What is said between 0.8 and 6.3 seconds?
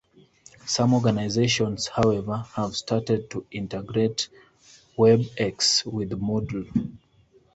organizations, however, have started to integrate WebEx with